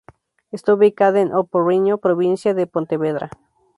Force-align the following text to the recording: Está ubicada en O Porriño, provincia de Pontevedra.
Está 0.51 0.73
ubicada 0.73 1.17
en 1.21 1.29
O 1.39 1.41
Porriño, 1.51 1.99
provincia 2.05 2.55
de 2.55 2.65
Pontevedra. 2.73 3.27